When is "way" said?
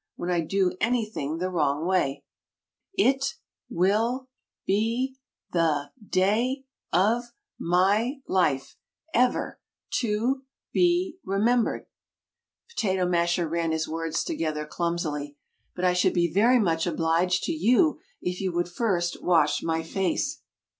1.85-2.23